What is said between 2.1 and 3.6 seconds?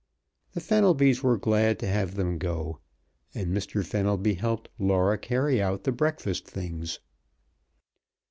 them go, and